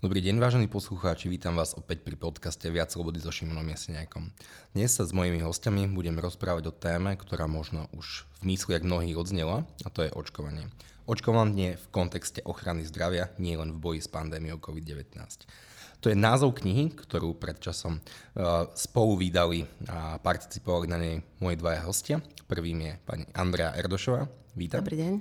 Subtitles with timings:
[0.00, 4.32] Dobrý deň, vážení poslucháči, vítam vás opäť pri podcaste Viac slobody so Šimonom Jeseniakom.
[4.72, 9.20] Dnes sa s mojimi hostiami budem rozprávať o téme, ktorá možno už v mysliach mnohých
[9.20, 10.72] odznela, a to je očkovanie.
[11.04, 15.20] Očkovanie v kontexte ochrany zdravia, nie len v boji s pandémiou COVID-19.
[16.00, 21.60] To je názov knihy, ktorú pred časom uh, spolu vydali a participovali na nej moji
[21.60, 22.24] dvaja hostia.
[22.48, 24.24] Prvým je pani Andrea Erdošová.
[24.56, 24.80] Vítam.
[24.80, 25.12] Dobrý deň.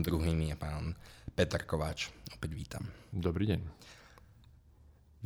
[0.00, 0.96] Druhým je pán
[1.36, 2.08] Peter Kováč.
[2.32, 2.88] Opäť vítam.
[3.12, 3.60] Dobrý deň.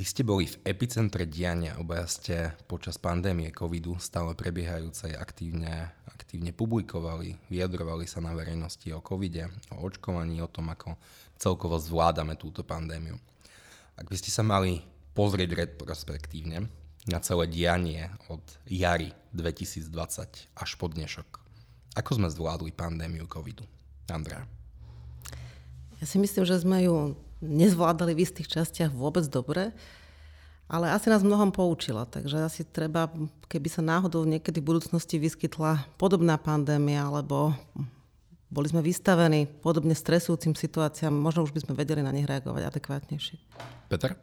[0.02, 6.51] Vy ste boli v epicentre diania, obaja ste počas pandémie covidu stále prebiehajúcej aktívne, aktívne
[6.51, 10.98] publikovali, vyjadrovali sa na verejnosti o covide, o očkovaní, o tom, ako
[11.38, 13.15] celkovo zvládame túto pandémiu.
[13.95, 14.83] Ak by ste sa mali
[15.15, 16.66] pozrieť retrospektívne
[17.07, 19.87] na celé dianie od jary 2020
[20.51, 21.29] až po dnešok,
[21.95, 23.62] ako sme zvládli pandémiu covidu?
[24.10, 24.51] Andrea.
[26.02, 29.74] Ja si myslím, že sme ju nezvládali v istých častiach vôbec dobre,
[30.73, 33.10] ale asi nás mnohom poučila, takže asi treba,
[33.51, 37.52] keby sa náhodou niekedy v budúcnosti vyskytla podobná pandémia, alebo
[38.49, 43.37] boli sme vystavení podobne stresujúcim situáciám, možno už by sme vedeli na nich reagovať adekvátnejšie.
[43.93, 44.16] Peter?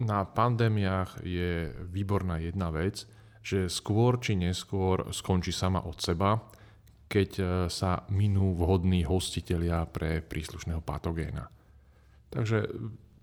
[0.00, 3.04] Na pandémiách je výborná jedna vec,
[3.44, 6.40] že skôr či neskôr skončí sama od seba,
[7.10, 11.50] keď e, sa minú vhodní hostitelia pre príslušného patogéna.
[12.30, 12.70] Takže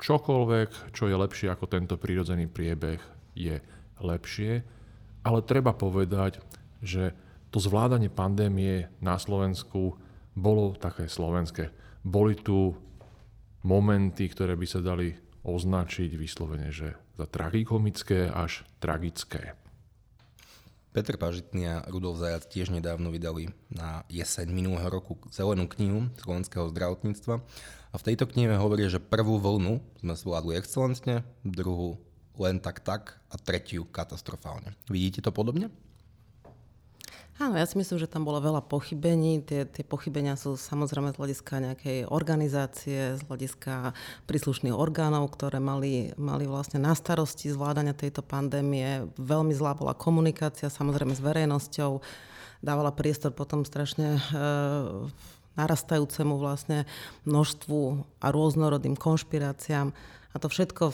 [0.03, 2.99] čokoľvek, čo je lepšie ako tento prírodzený priebeh,
[3.37, 3.59] je
[4.03, 4.61] lepšie,
[5.23, 6.43] ale treba povedať,
[6.83, 7.15] že
[7.49, 9.97] to zvládanie pandémie na Slovensku
[10.37, 11.73] bolo také slovenské.
[12.05, 12.75] Boli tu
[13.65, 15.15] momenty, ktoré by sa dali
[15.47, 19.57] označiť vyslovene, že za tragikomické až tragické.
[20.97, 26.73] Peter Pažitný a Rudolf Zajac tiež nedávno vydali na jeseň minulého roku zelenú knihu slovenského
[26.73, 27.37] zdravotníctva
[27.93, 32.01] a v tejto knihe hovorí, že prvú vlnu sme zvládli excelentne, druhú
[32.41, 34.73] len tak tak a tretiu katastrofálne.
[34.89, 35.69] Vidíte to podobne?
[37.37, 39.45] Áno, ja si myslím, že tam bolo veľa pochybení.
[39.45, 43.93] Tie, tie pochybenia sú samozrejme z hľadiska nejakej organizácie, z hľadiska
[44.25, 49.05] príslušných orgánov, ktoré mali, mali vlastne na starosti zvládania tejto pandémie.
[49.21, 52.01] Veľmi zlá bola komunikácia samozrejme s verejnosťou.
[52.65, 54.21] Dávala priestor potom strašne e,
[55.61, 56.89] narastajúcemu vlastne
[57.29, 57.81] množstvu
[58.17, 59.93] a rôznorodým konšpiráciám.
[60.33, 60.89] A to všetko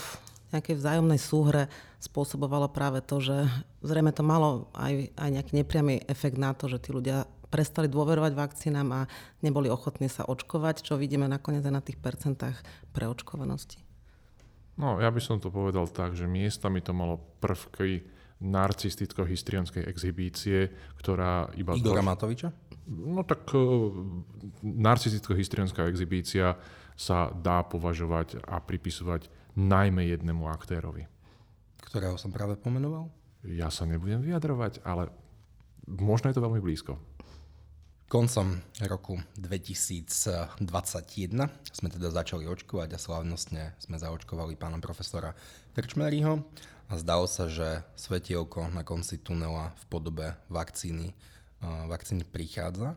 [0.53, 3.49] nejakej vzájomnej súhre spôsobovalo práve to, že
[3.81, 8.33] zrejme to malo aj, aj nejaký nepriamy efekt na to, že tí ľudia prestali dôverovať
[8.33, 9.01] vakcínám a
[9.45, 12.57] neboli ochotní sa očkovať, čo vidíme nakoniec aj na tých percentách
[12.97, 13.77] preočkovanosti.
[14.73, 18.09] No, ja by som to povedal tak, že miestami to malo prvky
[18.41, 21.77] narcisticko-histrionskej exhibície, ktorá iba...
[21.77, 22.09] Igora troš...
[22.09, 22.49] Matoviča?
[22.89, 23.93] No tak uh,
[24.65, 26.57] narcisticko-histrionská exhibícia
[26.97, 31.05] sa dá považovať a pripisovať najmä jednému aktérovi.
[31.83, 33.09] Ktorého som práve pomenoval?
[33.43, 35.11] Ja sa nebudem vyjadrovať, ale
[35.85, 36.95] možno je to veľmi blízko.
[38.07, 40.61] Koncom roku 2021
[41.73, 45.33] sme teda začali očkovať a slávnostne sme zaočkovali pána profesora
[45.73, 46.45] Krčmeryho
[46.87, 51.17] a zdalo sa, že svetielko na konci tunela v podobe vakcíny,
[51.63, 52.93] vakcíny prichádza.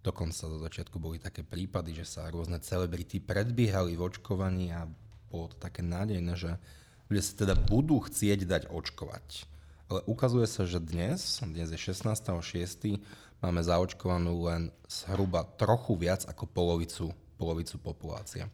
[0.00, 4.88] Dokonca do začiatku boli také prípady, že sa rôzne celebrity predbiehali v očkovaní a
[5.32, 6.60] bolo to také nádejné, že
[7.08, 9.48] ľudia sa teda budú chcieť dať očkovať.
[9.88, 13.00] Ale ukazuje sa, že dnes, dnes je 16.6.,
[13.40, 17.10] máme zaočkovanú len zhruba trochu viac ako polovicu,
[17.40, 18.44] polovicu populácie.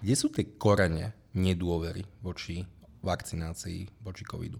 [0.00, 2.64] Kde sú tie korene nedôvery voči
[3.04, 4.58] vakcinácii, voči covidu?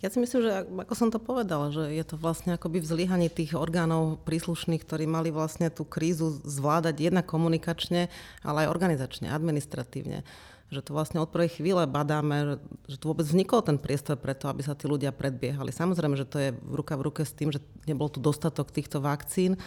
[0.00, 3.52] Ja si myslím, že ako som to povedala, že je to vlastne akoby vzlíhanie tých
[3.52, 8.08] orgánov príslušných, ktorí mali vlastne tú krízu zvládať jednak komunikačne,
[8.40, 10.24] ale aj organizačne, administratívne
[10.70, 14.62] že to vlastne od prvej chvíle badáme, že tu vôbec vznikol ten priestor preto, aby
[14.62, 15.74] sa tí ľudia predbiehali.
[15.74, 17.58] Samozrejme, že to je v ruka v ruke s tým, že
[17.90, 19.58] nebol tu dostatok týchto vakcín,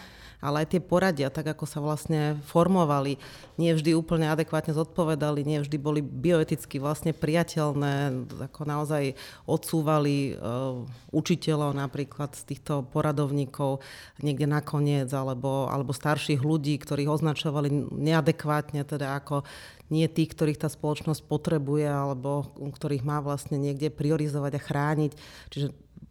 [0.44, 3.16] ale aj tie poradia, tak ako sa vlastne formovali,
[3.56, 9.16] nie vždy úplne adekvátne zodpovedali, nie vždy boli bioeticky vlastne priateľné, ako naozaj
[9.48, 10.84] odsúvali uh,
[11.16, 13.80] učiteľov napríklad z týchto poradovníkov
[14.20, 19.48] niekde nakoniec, alebo, alebo starších ľudí, ktorých označovali neadekvátne, teda ako
[19.92, 25.12] nie tých, ktorých tá spoločnosť potrebuje, alebo ktorých má vlastne niekde priorizovať a chrániť.
[25.52, 25.66] Čiže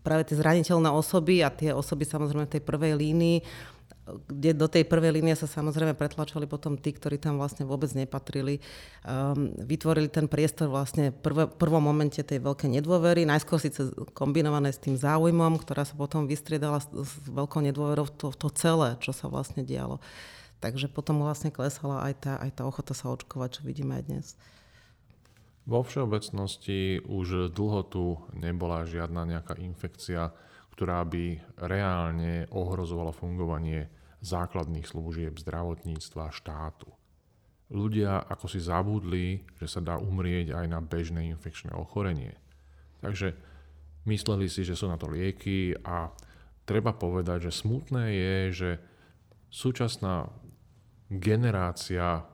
[0.06, 3.38] práve tie zraniteľné osoby a tie osoby samozrejme v tej prvej línii
[4.04, 8.60] kde do tej prvej línie sa samozrejme pretlačali potom tí, ktorí tam vlastne vôbec nepatrili.
[9.08, 14.84] Um, vytvorili ten priestor vlastne v prvom momente tej veľkej nedôvery, najskôr síce kombinované s
[14.84, 19.00] tým záujmom, ktorá sa potom vystriedala s, s veľkou nedôverou v to, v to celé,
[19.00, 20.04] čo sa vlastne dialo.
[20.64, 24.28] Takže potom vlastne klesala aj tá, aj tá ochota sa očkovať, čo vidíme aj dnes.
[25.68, 30.32] Vo všeobecnosti už dlho tu nebola žiadna nejaká infekcia,
[30.72, 33.92] ktorá by reálne ohrozovala fungovanie
[34.24, 36.88] základných služieb zdravotníctva štátu.
[37.68, 42.40] Ľudia ako si zabudli, že sa dá umrieť aj na bežné infekčné ochorenie.
[43.04, 43.36] Takže
[44.08, 46.08] mysleli si, že sú na to lieky a
[46.64, 48.72] treba povedať, že smutné je, že
[49.52, 50.32] súčasná
[51.20, 52.26] generácia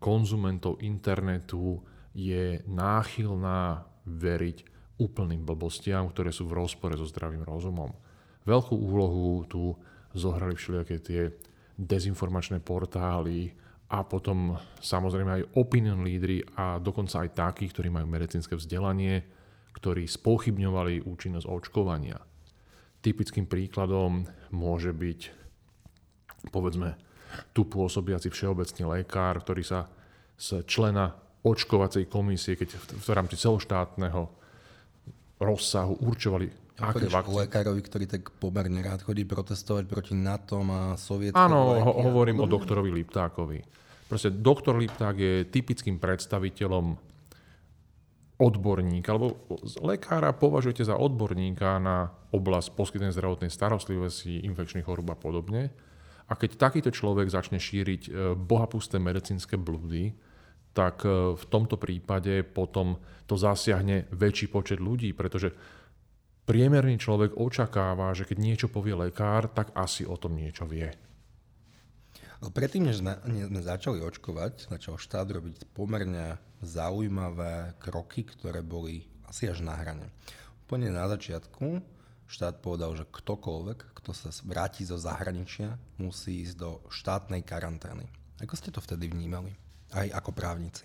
[0.00, 1.80] konzumentov internetu
[2.14, 4.58] je náchylná veriť
[5.00, 7.90] úplným blbostiam, ktoré sú v rozpore so zdravým rozumom.
[8.44, 9.74] Veľkú úlohu tu
[10.14, 11.22] zohrali všelijaké tie
[11.74, 13.50] dezinformačné portály
[13.90, 19.26] a potom samozrejme aj opinion lídry a dokonca aj takí, ktorí majú medicínske vzdelanie,
[19.74, 22.22] ktorí spochybňovali účinnosť očkovania.
[23.02, 24.24] Typickým príkladom
[24.54, 25.20] môže byť
[26.54, 26.94] povedzme
[27.52, 29.86] tu pôsobiaci všeobecný lekár, ktorý sa
[30.34, 31.14] z člena
[31.44, 34.22] očkovacej komisie, keď v, v rámci celoštátneho
[35.38, 36.48] rozsahu určovali
[36.80, 37.46] aké vakcíny.
[37.46, 42.50] lekárovi, ktorý tak pomerne rád chodí protestovať proti NATO a sovietským Áno, ho, hovorím o
[42.50, 43.62] doktorovi Liptákovi.
[44.10, 46.98] Proste doktor Lipták je typickým predstaviteľom
[48.34, 49.46] odborníka, alebo
[49.86, 55.70] lekára považujete za odborníka na oblasť poskytnej zdravotnej starostlivosti, infekčných chorób a podobne.
[56.24, 60.16] A keď takýto človek začne šíriť e, bohapusté medicínske blúdy,
[60.72, 62.96] tak e, v tomto prípade potom
[63.28, 65.52] to zasiahne väčší počet ľudí, pretože
[66.48, 70.92] priemerný človek očakáva, že keď niečo povie lekár, tak asi o tom niečo vie.
[72.44, 79.64] Predtým, než sme začali očkovať, začal štát robiť pomerne zaujímavé kroky, ktoré boli asi až
[79.64, 80.12] na hrane.
[80.68, 81.80] Úplne na začiatku
[82.30, 88.08] štát povedal, že ktokoľvek, kto sa vráti zo zahraničia, musí ísť do štátnej karantény.
[88.42, 89.54] Ako ste to vtedy vnímali?
[89.94, 90.84] aj ako právnici?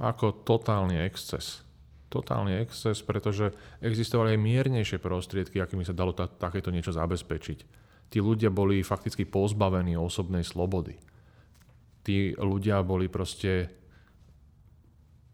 [0.00, 1.64] Ako totálny exces.
[2.10, 7.58] Totálny exces, pretože existovali aj miernejšie prostriedky, akými sa dalo ta- takéto niečo zabezpečiť.
[8.10, 10.98] Tí ľudia boli fakticky pozbavení osobnej slobody.
[12.02, 13.79] Tí ľudia boli proste...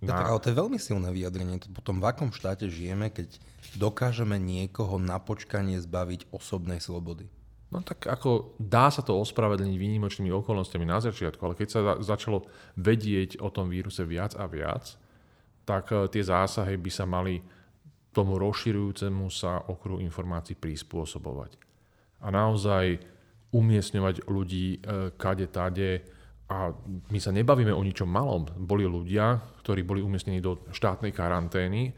[0.04, 0.12] Na...
[0.12, 1.56] Petra, ale to je veľmi silné vyjadrenie.
[1.72, 3.40] Potom v akom štáte žijeme, keď
[3.80, 7.26] dokážeme niekoho na počkanie zbaviť osobnej slobody?
[7.72, 12.46] No tak ako dá sa to ospravedlniť výnimočnými okolnostiami na začiatku, ale keď sa začalo
[12.78, 14.94] vedieť o tom víruse viac a viac,
[15.66, 17.42] tak e, tie zásahy by sa mali
[18.14, 21.58] tomu rozširujúcemu sa okruhu informácií prispôsobovať.
[22.22, 23.02] A naozaj
[23.50, 26.06] umiestňovať ľudí e, kade tade
[26.46, 26.70] a
[27.10, 28.46] my sa nebavíme o ničom malom.
[28.54, 31.90] Boli ľudia, ktorí boli umiestnení do štátnej karantény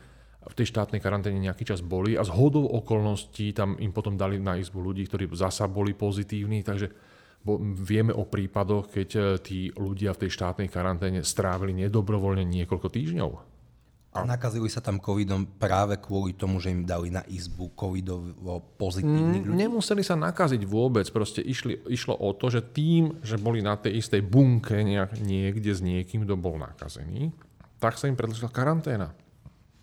[0.48, 4.40] v tej štátnej karanténe nejaký čas boli a z hodou okolností tam im potom dali
[4.40, 6.88] na izbu ľudí, ktorí zasa boli pozitívni, takže
[7.76, 13.30] vieme o prípadoch, keď e, tí ľudia v tej štátnej karanténe strávili nedobrovoľne niekoľko týždňov.
[14.16, 19.44] A nakazili sa tam covidom práve kvôli tomu, že im dali na izbu covidovo pozitívnych
[19.44, 19.56] ľudí?
[19.68, 24.00] Nemuseli sa nakaziť vôbec, proste išli, išlo o to, že tým, že boli na tej
[24.00, 27.36] istej bunke nejak, niekde s niekým, kto bol nakazený,
[27.78, 29.12] tak sa im predlžila karanténa.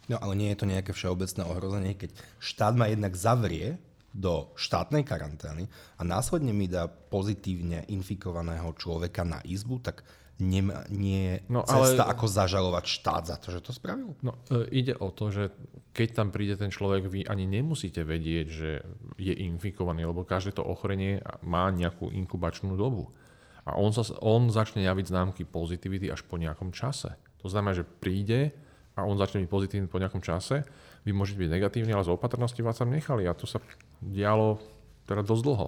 [0.09, 2.09] No ale nie je to nejaké všeobecné ohrozenie, keď
[2.41, 3.77] štát ma jednak zavrie
[4.15, 5.67] do štátnej karantény
[5.99, 10.07] a následne mi dá pozitívne infikovaného človeka na izbu, tak
[10.39, 12.11] nie, nie je no, cesta, ale...
[12.11, 14.15] ako zažalovať štát za to, že to spravil?
[14.19, 15.51] No, e, ide o to, že
[15.95, 18.71] keď tam príde ten človek, vy ani nemusíte vedieť, že
[19.15, 23.15] je infikovaný, lebo každé to ochorenie má nejakú inkubačnú dobu.
[23.63, 27.15] A on, sa, on začne javiť známky pozitivity až po nejakom čase.
[27.39, 28.51] To znamená, že príde,
[28.99, 30.67] a on začne byť pozitívny po nejakom čase,
[31.07, 33.63] vy môžete byť negatívni, ale z opatrnosti vás tam nechali a to sa
[34.01, 34.59] dialo
[35.05, 35.67] teda dosť dlho.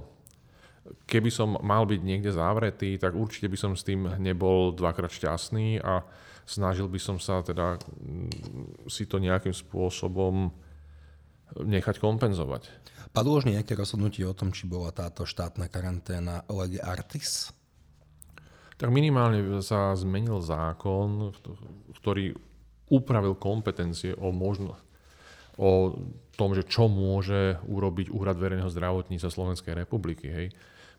[1.04, 5.84] Keby som mal byť niekde zavretý, tak určite by som s tým nebol dvakrát šťastný
[5.84, 6.04] a
[6.48, 10.48] snažil by som sa teda mm, si to nejakým spôsobom
[11.60, 12.72] nechať kompenzovať.
[13.12, 17.52] Padlo už nejaké rozhodnutie o tom, či bola táto štátna karanténa lege artis?
[18.78, 21.34] Tak minimálne sa zmenil zákon,
[21.98, 22.36] ktorý
[22.88, 24.80] upravil kompetencie o možno
[25.58, 25.98] o
[26.38, 30.30] tom, že čo môže urobiť Úrad verejného zdravotníctva Slovenskej republiky.
[30.30, 30.48] Hej.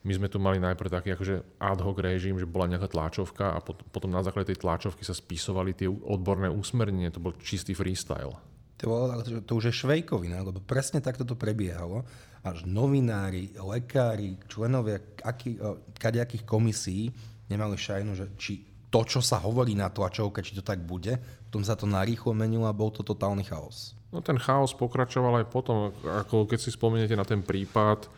[0.06, 3.58] My sme tu mali najprv taký akože ad hoc režim, že bola nejaká tlačovka a
[3.62, 8.38] potom na základe tej tlačovky sa spisovali tie odborné úsmernenie, to bol čistý freestyle.
[8.78, 9.10] To,
[9.42, 12.06] to už je švejkovina, lebo presne takto to prebiehalo.
[12.46, 15.58] Až novinári, lekári, členovia aký,
[15.98, 17.10] kadejakých komisí
[17.50, 21.18] nemali šajnu, že či to, čo sa hovorí na tlačovke, či to tak bude.
[21.50, 23.97] Potom sa to narýchlo menilo a bol to totálny chaos.
[24.08, 28.08] No ten chaos pokračoval aj potom, ako keď si spomeniete na ten prípad, e,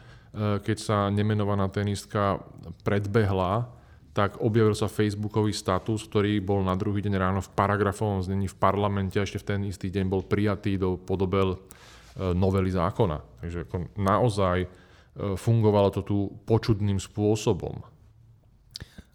[0.62, 2.38] keď sa nemenovaná tenistka
[2.86, 3.66] predbehla,
[4.10, 8.58] tak objavil sa facebookový status, ktorý bol na druhý deň ráno v paragrafovom znení v
[8.58, 11.58] parlamente a ešte v ten istý deň bol prijatý do podobel e,
[12.38, 13.18] novely zákona.
[13.42, 14.68] Takže ako naozaj e,
[15.34, 16.16] fungovalo to tu
[16.46, 17.82] počudným spôsobom.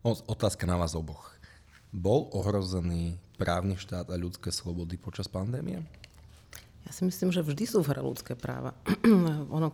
[0.05, 1.33] Otázka na vás oboch.
[1.95, 5.81] Bol ohrozený právny štát a ľudské slobody počas pandémie?
[6.85, 8.77] Ja si myslím, že vždy sú v hre ľudské práva.
[9.57, 9.73] ono,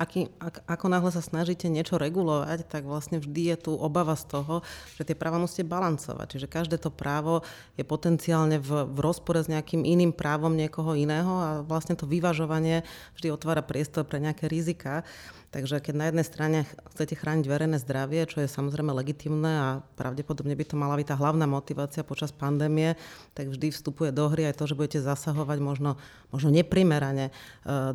[0.00, 4.24] aký, ak, ako náhle sa snažíte niečo regulovať, tak vlastne vždy je tu obava z
[4.24, 4.64] toho,
[4.96, 6.26] že tie práva musíte balancovať.
[6.32, 7.44] Čiže každé to právo
[7.76, 12.88] je potenciálne v, v rozpore s nejakým iným právom niekoho iného a vlastne to vyvažovanie
[13.20, 15.04] vždy otvára priestor pre nejaké rizika.
[15.50, 16.58] Takže keď na jednej strane
[16.94, 21.16] chcete chrániť verejné zdravie, čo je samozrejme legitimné a pravdepodobne by to mala byť tá
[21.18, 22.94] hlavná motivácia počas pandémie,
[23.34, 25.98] tak vždy vstupuje do hry aj to, že budete zasahovať možno,
[26.30, 27.32] možno neprimerane e,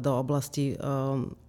[0.03, 0.83] do oblasti e,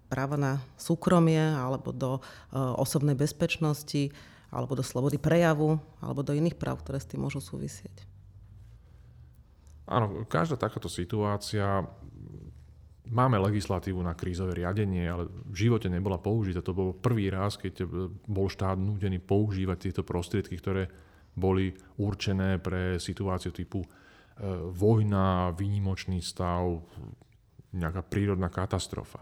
[0.06, 4.14] práva na súkromie alebo do e, osobnej bezpečnosti
[4.54, 8.06] alebo do slobody prejavu alebo do iných práv, ktoré s tým môžu súvisieť.
[9.90, 11.82] Áno, každá takáto situácia
[13.06, 16.58] Máme legislatívu na krízové riadenie, ale v živote nebola použitá.
[16.58, 17.86] To bol prvý raz, keď
[18.26, 20.90] bol štát nútený používať tieto prostriedky, ktoré
[21.36, 21.70] boli
[22.00, 23.88] určené pre situáciu typu e,
[24.72, 26.82] vojna, výnimočný stav,
[27.76, 29.20] nejaká prírodná katastrofa.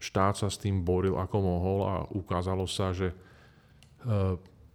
[0.00, 3.16] Štát sa s tým boril ako mohol a ukázalo sa, že e,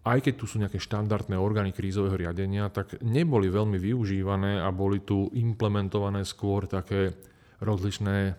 [0.04, 5.00] aj keď tu sú nejaké štandardné orgány krízového riadenia, tak neboli veľmi využívané a boli
[5.00, 7.16] tu implementované skôr také
[7.64, 8.36] rozličné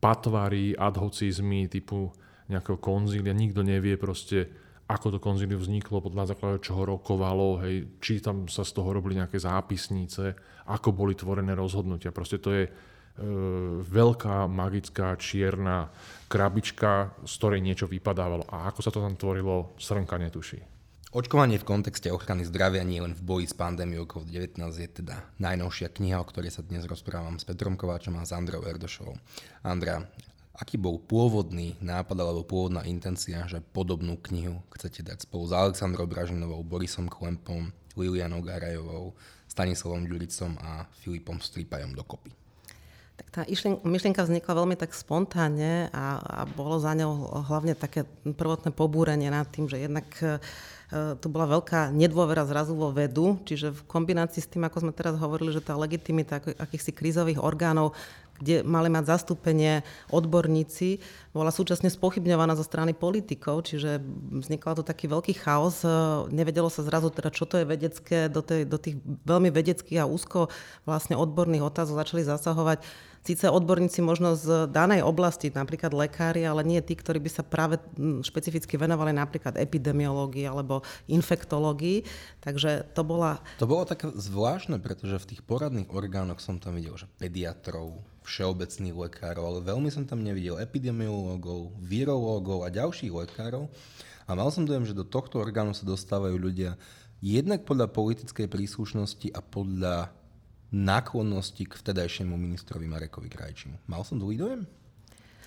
[0.00, 2.12] patvary, adhocizmy typu
[2.46, 3.34] nejakého konzília.
[3.34, 4.46] Nikto nevie proste,
[4.86, 9.18] ako to konzílium vzniklo, podľa základu čoho rokovalo, hej, či tam sa z toho robili
[9.18, 10.36] nejaké zápisnice,
[10.70, 12.14] ako boli tvorené rozhodnutia.
[12.14, 12.70] Proste to je e,
[13.82, 15.90] veľká magická čierna
[16.30, 18.46] krabička, z ktorej niečo vypadávalo.
[18.46, 20.75] A ako sa to tam tvorilo, srnka netuší.
[21.16, 25.88] Očkovanie v kontexte ochrany zdravia nie len v boji s pandémiou COVID-19 je teda najnovšia
[25.88, 29.16] kniha, o ktorej sa dnes rozprávam s Petrom Kováčom a s Androu Erdošovou.
[29.64, 30.04] Andra,
[30.52, 36.04] aký bol pôvodný nápad alebo pôvodná intencia, že podobnú knihu chcete dať spolu s Alexandrou
[36.04, 39.16] Bražinovou, Borisom Klempom, Lilianou Garajovou,
[39.48, 42.28] Stanislavom Ďuricom a Filipom Strípajom dokopy?
[43.16, 43.40] Tak tá
[43.88, 49.48] myšlienka vznikla veľmi tak spontánne a, a bolo za ňou hlavne také prvotné pobúrenie nad
[49.48, 50.04] tým, že jednak
[50.94, 55.18] to bola veľká nedôvera zrazu vo vedu, čiže v kombinácii s tým, ako sme teraz
[55.18, 57.90] hovorili, že tá legitimita akýchsi krízových orgánov,
[58.38, 59.80] kde mali mať zastúpenie
[60.12, 61.00] odborníci,
[61.32, 64.00] bola súčasne spochybňovaná zo strany politikov, čiže
[64.44, 65.82] vznikla tu taký veľký chaos.
[65.82, 65.90] Eh,
[66.32, 70.08] nevedelo sa zrazu teda, čo to je vedecké, do, tej, do tých veľmi vedeckých a
[70.08, 70.52] úzko
[70.84, 72.84] vlastne odborných otázov začali zasahovať
[73.26, 77.82] síce odborníci možno z danej oblasti, napríklad lekári, ale nie tí, ktorí by sa práve
[78.22, 82.06] špecificky venovali napríklad epidemiológii alebo infektológii.
[82.38, 83.42] Takže to bola...
[83.58, 88.94] To bolo také zvláštne, pretože v tých poradných orgánoch som tam videl, že pediatrov, všeobecných
[88.94, 93.66] lekárov, ale veľmi som tam nevidel epidemiológov, virológov a ďalších lekárov.
[94.26, 96.74] A mal som dojem, že do tohto orgánu sa dostávajú ľudia
[97.22, 100.10] jednak podľa politickej príslušnosti a podľa
[100.76, 103.80] náklonnosti k vtedajšiemu ministrovi Marekovi Krajčimu.
[103.88, 104.62] Mal som dlhý dojem?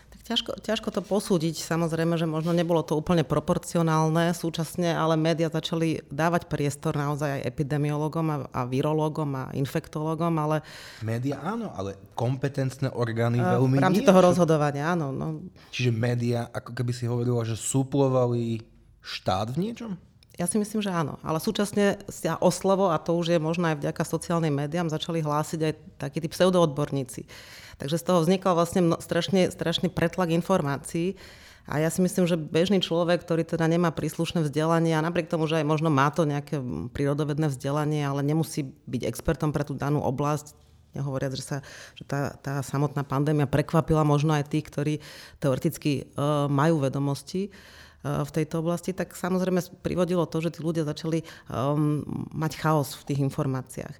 [0.09, 1.61] Tak ťažko, ťažko to posúdiť.
[1.61, 7.45] Samozrejme, že možno nebolo to úplne proporcionálne súčasne, ale médiá začali dávať priestor naozaj aj
[7.45, 10.65] epidemiologom a, a virológom a infektologom, ale...
[11.05, 14.09] Média áno, ale kompetentné orgány uh, veľmi V rámci nie.
[14.09, 15.13] toho rozhodovania, áno.
[15.13, 15.45] No.
[15.69, 18.65] Čiže média, ako keby si hovorila, že suplovali
[19.05, 19.93] štát v niečom?
[20.39, 21.19] Ja si myslím, že áno.
[21.19, 25.19] Ale súčasne sa o slovo, a to už je možno aj vďaka sociálnym médiám, začali
[25.19, 27.27] hlásiť aj takí tí pseudoodborníci.
[27.75, 31.19] Takže z toho vznikol vlastne mno, strašne, strašný pretlak informácií.
[31.67, 35.43] A ja si myslím, že bežný človek, ktorý teda nemá príslušné vzdelanie a napriek tomu,
[35.43, 36.63] že aj možno má to nejaké
[36.95, 40.55] prírodovedné vzdelanie, ale nemusí byť expertom pre tú danú oblasť,
[40.95, 41.57] nehovoriac, že, sa,
[41.93, 44.93] že tá, tá samotná pandémia prekvapila možno aj tých, ktorí
[45.37, 50.87] teoreticky uh, majú vedomosti, Eh, v tejto oblasti, tak samozrejme privodilo to, že tí ľudia
[50.87, 51.19] začali
[51.51, 53.95] um, mať chaos v tých informáciách.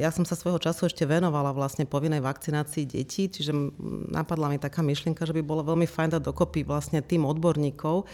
[0.00, 3.52] Ja som sa svojho času ešte venovala vlastne povinnej vakcinácii detí, čiže
[4.08, 8.08] napadla mi taká myšlienka, že by bolo veľmi fajn dať dokopy vlastne tým odborníkov,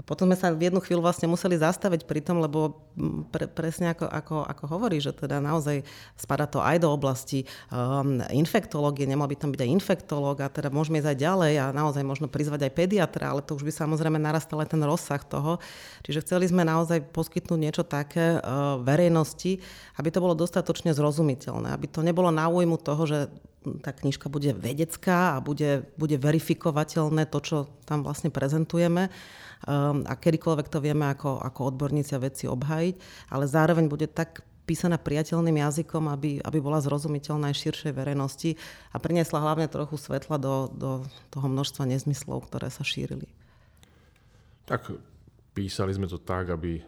[0.00, 2.80] potom sme sa v jednu chvíľu vlastne museli zastaviť pri tom, lebo
[3.28, 5.84] pre, presne ako, ako, ako hovorí, že teda naozaj
[6.16, 10.72] spada to aj do oblasti um, infektológie, nemal by tam byť aj infektológ a teda
[10.72, 14.16] môžeme ísť aj ďalej a naozaj možno prizvať aj pediatra, ale to už by samozrejme
[14.16, 15.60] narastal aj ten rozsah toho.
[16.08, 19.60] Čiže chceli sme naozaj poskytnúť niečo také uh, verejnosti,
[20.00, 23.28] aby to bolo dostatočne zrozumiteľné, aby to nebolo na újmu toho, že
[23.82, 29.08] tá knižka bude vedecká a bude, bude verifikovateľné to, čo tam vlastne prezentujeme
[29.66, 32.94] um, a kedykoľvek to vieme ako, ako odborníci a vedci obhajiť,
[33.30, 38.54] ale zároveň bude tak písaná priateľným jazykom, aby, aby bola zrozumiteľná aj širšej verejnosti
[38.94, 40.90] a priniesla hlavne trochu svetla do, do
[41.34, 43.26] toho množstva nezmyslov, ktoré sa šírili.
[44.62, 44.94] Tak
[45.52, 46.78] písali sme to tak, aby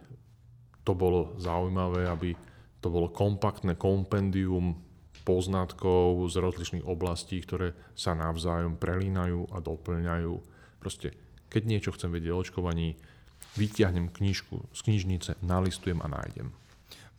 [0.87, 2.39] to bolo zaujímavé, aby
[2.79, 4.77] to bolo kompaktné kompendium
[5.25, 10.35] poznatkov z rozličných oblastí, ktoré sa navzájom prelínajú a doplňajú.
[10.79, 11.17] Proste,
[11.49, 13.01] keď niečo chcem vedieť o očkovaní,
[13.57, 16.53] vyťahnem knižku z knižnice, nalistujem a nájdem.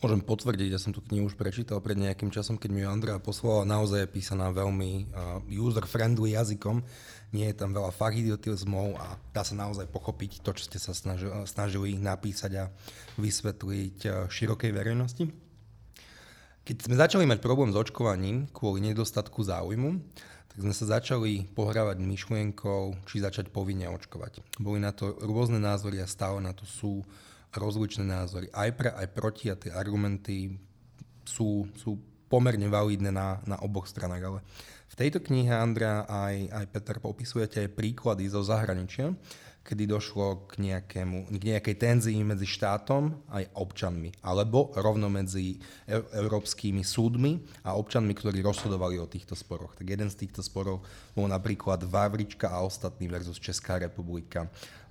[0.03, 3.17] Môžem potvrdiť, ja som tú knihu už prečítal pred nejakým časom, keď mi ju Andrea
[3.17, 3.65] poslala.
[3.65, 5.07] Naozaj je písaná veľmi
[5.49, 6.83] user-friendly jazykom.
[7.31, 10.93] Nie je tam veľa fachidiotizmov a dá sa naozaj pochopiť to, čo ste sa
[11.47, 12.65] snažili, napísať a
[13.17, 15.25] vysvetliť širokej verejnosti.
[16.65, 20.01] Keď sme začali mať problém s očkovaním kvôli nedostatku záujmu,
[20.49, 24.41] tak sme sa začali pohrávať myšlienkou, či začať povinne očkovať.
[24.57, 27.05] Boli na to rôzne názory a stále na to sú
[27.53, 28.49] rozličné názory.
[28.49, 30.57] Aj pre, aj proti a tie argumenty
[31.21, 34.23] sú, sú pomerne validné na, na oboch stranách.
[34.25, 34.39] Ale
[34.89, 39.13] v tejto knihe Andrea aj, aj Peter popisujete aj príklady zo zahraničia,
[39.65, 45.57] kedy došlo k, nejakému, k nejakej tenzii medzi štátom aj občanmi, alebo rovno medzi
[45.89, 49.73] e- európskymi súdmi a občanmi, ktorí rozhodovali o týchto sporoch.
[49.73, 50.85] Tak jeden z týchto sporov
[51.17, 54.45] bol napríklad Vavrička a ostatní versus Česká republika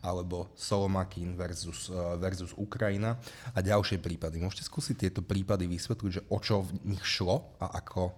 [0.04, 3.16] alebo Solomakin versus, eh, versus Ukrajina
[3.54, 4.42] a ďalšie prípady.
[4.42, 8.12] Môžete skúsiť tieto prípady vysvetliť, že o čo v nich šlo a ako,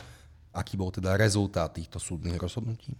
[0.56, 2.96] aký bol teda rezultát týchto súdnych rozhodnutí?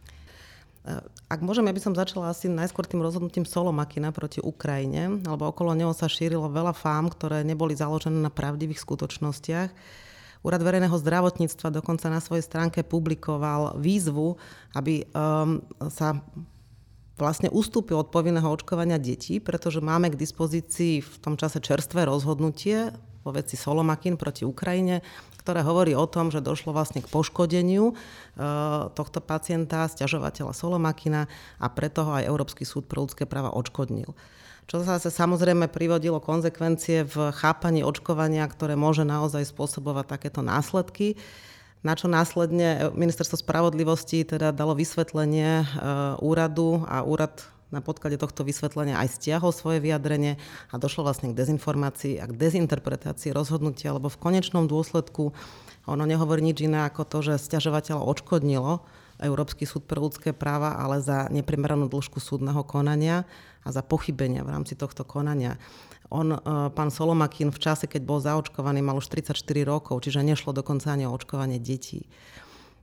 [0.87, 5.50] Eh, ak môžem, ja by som začala asi najskôr tým rozhodnutím Solomakina proti Ukrajine, lebo
[5.50, 9.75] okolo neho sa šírilo veľa fám, ktoré neboli založené na pravdivých skutočnostiach.
[10.47, 14.38] Úrad verejného zdravotníctva dokonca na svojej stránke publikoval výzvu,
[14.78, 15.59] aby um,
[15.90, 16.23] sa
[17.19, 22.95] vlastne ustúpil od povinného očkovania detí, pretože máme k dispozícii v tom čase čerstvé rozhodnutie
[23.26, 25.02] vo veci Solomakin proti Ukrajine,
[25.43, 27.95] ktoré hovorí o tom, že došlo vlastne k poškodeniu e,
[28.95, 31.26] tohto pacienta, stiažovateľa Solomakina
[31.58, 34.15] a preto ho aj Európsky súd pre ľudské práva odškodnil.
[34.67, 41.19] Čo sa samozrejme privodilo konsekvencie v chápaní očkovania, ktoré môže naozaj spôsobovať takéto následky
[41.86, 45.67] na čo následne Ministerstvo spravodlivosti teda dalo vysvetlenie e,
[46.19, 50.39] úradu a úrad na podklade tohto vysvetlenia aj stiahol svoje vyjadrenie
[50.71, 55.35] a došlo vlastne k dezinformácii a k dezinterpretácii rozhodnutia, lebo v konečnom dôsledku
[55.87, 58.83] ono nehovorí nič iné ako to, že stiažovateľ odškodnilo
[59.23, 63.25] Európsky súd pre ľudské práva, ale za neprimeranú dĺžku súdneho konania
[63.65, 65.57] a za pochybenia v rámci tohto konania.
[66.13, 66.39] On, e,
[66.71, 71.09] pán Solomakin v čase, keď bol zaočkovaný, mal už 34 rokov, čiže nešlo dokonca ani
[71.09, 72.07] o očkovanie detí.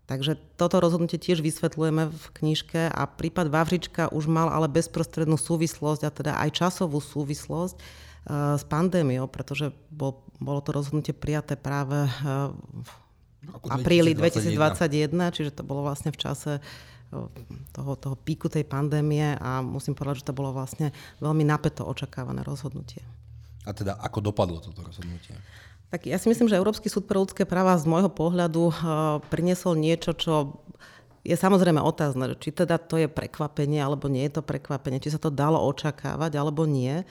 [0.03, 6.01] Takže toto rozhodnutie tiež vysvetľujeme v knižke a prípad Vavřička už mal ale bezprostrednú súvislosť
[6.03, 12.03] a teda aj časovú súvislosť uh, s pandémiou, pretože bol, bolo to rozhodnutie prijaté práve
[12.03, 12.51] uh,
[12.83, 12.91] v
[13.71, 16.63] apríli 2021, čiže to bolo vlastne v čase
[17.73, 20.89] toho, toho píku tej pandémie a musím povedať, že to bolo vlastne
[21.21, 23.05] veľmi napeto očakávané rozhodnutie.
[23.63, 25.37] A teda ako dopadlo toto rozhodnutie?
[25.93, 28.73] Tak ja si myslím, že Európsky súd pre ľudské práva z môjho pohľadu uh,
[29.29, 30.65] priniesol niečo, čo
[31.21, 35.21] je samozrejme otázne, či teda to je prekvapenie, alebo nie je to prekvapenie, či sa
[35.21, 37.05] to dalo očakávať, alebo nie.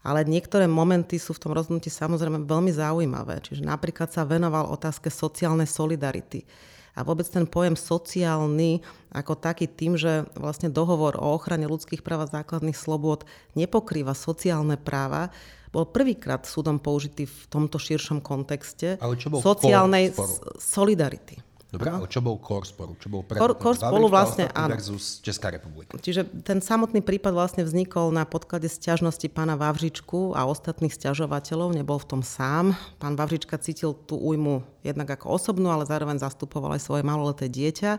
[0.00, 3.44] Ale niektoré momenty sú v tom rozhodnutí samozrejme veľmi zaujímavé.
[3.44, 6.48] Čiže napríklad sa venoval otázke sociálnej solidarity
[6.94, 12.26] a vôbec ten pojem sociálny ako taký tým, že vlastne dohovor o ochrane ľudských práv
[12.26, 13.26] a základných slobôd
[13.58, 15.30] nepokrýva sociálne práva,
[15.74, 20.14] bol prvýkrát súdom použitý v tomto širšom kontexte Ale čo bol sociálnej
[20.62, 21.42] solidarity.
[21.74, 22.94] Dobre, ale čo bol core sporu?
[22.96, 24.70] Čo bol pre, core, core spolu vlastne, áno.
[24.78, 25.98] versus Česká republika.
[25.98, 31.98] Čiže ten samotný prípad vlastne vznikol na podklade sťažnosti pána Vavřičku a ostatných sťažovateľov, nebol
[31.98, 32.78] v tom sám.
[33.02, 37.98] Pán Vavřička cítil tú újmu jednak ako osobnú, ale zároveň zastupoval aj svoje maloleté dieťa.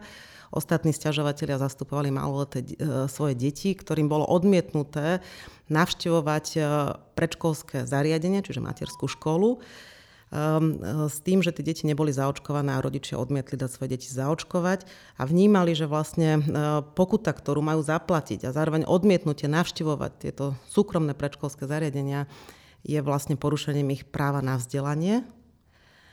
[0.56, 5.20] Ostatní sťažovateľia zastupovali maloleté e, svoje deti, ktorým bolo odmietnuté
[5.68, 6.60] navštevovať e,
[7.18, 9.60] predškolské zariadenie, čiže materskú školu
[11.08, 14.84] s tým, že tie deti neboli zaočkované a rodičia odmietli dať svoje deti zaočkovať
[15.16, 16.42] a vnímali, že vlastne e,
[16.98, 22.28] pokuta, ktorú majú zaplatiť a zároveň odmietnutie navštevovať tieto súkromné predškolské zariadenia
[22.84, 25.24] je vlastne porušením ich práva na vzdelanie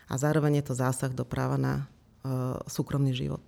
[0.07, 1.85] a zároveň je to zásah do práva na e,
[2.71, 3.43] súkromný život.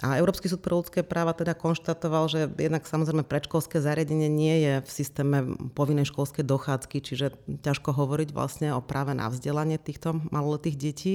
[0.00, 4.74] A Európsky súd pre ľudské práva teda konštatoval, že jednak samozrejme predškolské zariadenie nie je
[4.80, 5.38] v systéme
[5.76, 11.14] povinnej školskej dochádzky, čiže ťažko hovoriť vlastne o práve na vzdelanie týchto maloletých detí.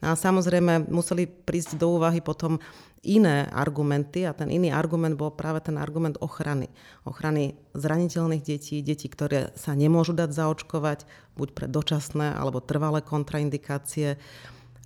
[0.00, 2.56] A samozrejme museli prísť do úvahy potom
[3.04, 6.72] iné argumenty a ten iný argument bol práve ten argument ochrany.
[7.04, 11.04] Ochrany zraniteľných detí, detí, ktoré sa nemôžu dať zaočkovať,
[11.36, 14.16] buď pre dočasné alebo trvalé kontraindikácie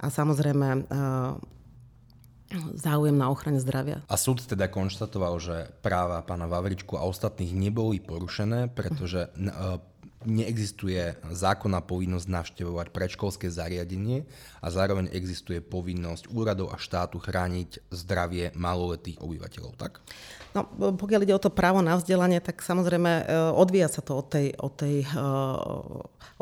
[0.02, 0.90] a samozrejme
[2.74, 4.02] záujem na ochrane zdravia.
[4.10, 9.30] A súd teda konštatoval, že práva pána Vavričku a ostatných neboli porušené, pretože
[10.28, 14.28] neexistuje zákonná povinnosť navštevovať predškolské zariadenie
[14.60, 20.04] a zároveň existuje povinnosť úradov a štátu chrániť zdravie maloletých obyvateľov, tak?
[20.50, 20.66] No,
[20.98, 24.50] pokiaľ ide o to právo na vzdelanie, tak samozrejme e, odvíja sa to od, tej,
[24.58, 25.22] od, tej, e,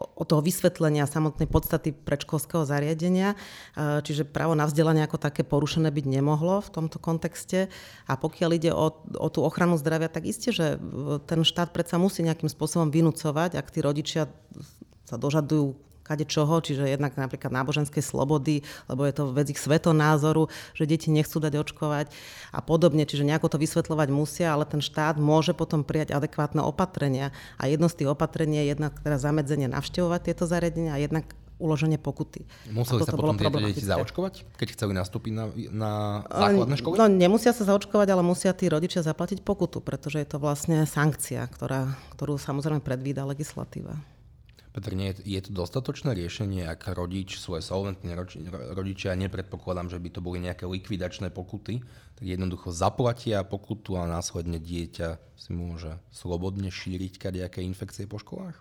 [0.01, 3.37] od toho vysvetlenia samotnej podstaty predškolského zariadenia,
[3.77, 7.69] e, čiže právo na vzdelanie ako také porušené byť nemohlo v tomto kontexte.
[8.09, 10.81] A pokiaľ ide o, o tú ochranu zdravia, tak isté, že
[11.29, 14.33] ten štát predsa musí nejakým spôsobom vynúcovať, ak tí rodičia
[15.05, 20.49] sa dožadujú kade čoho, čiže jednak napríklad náboženskej slobody, lebo je to vec ich svetonázoru,
[20.73, 22.07] že deti nechcú dať očkovať
[22.57, 27.37] a podobne, čiže nejako to vysvetľovať musia, ale ten štát môže potom prijať adekvátne opatrenia
[27.61, 31.99] a jedno z tých opatrení je jednak teda zamedzenie navštevovať tieto zariadenia a jednak uloženie
[31.99, 32.47] pokuty.
[32.71, 35.45] Museli sa potom tieto deti zaočkovať, keď chceli nastúpiť na,
[35.75, 35.93] na
[36.31, 36.95] základné školy?
[36.97, 41.43] No, nemusia sa zaočkovať, ale musia tí rodičia zaplatiť pokutu, pretože je to vlastne sankcia,
[41.51, 43.99] ktorá, ktorú samozrejme predvída legislatíva.
[44.79, 48.15] Petr, nie je, to dostatočné riešenie, ak rodič, svoje solventné
[48.79, 51.83] rodičia, nepredpokladám, že by to boli nejaké likvidačné pokuty,
[52.15, 58.55] tak jednoducho zaplatia pokutu a následne dieťa si môže slobodne šíriť kadejaké infekcie po školách?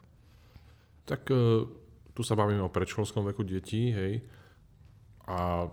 [1.06, 1.70] Tak e,
[2.18, 4.26] tu sa bavíme o predškolskom veku detí, hej.
[5.30, 5.70] A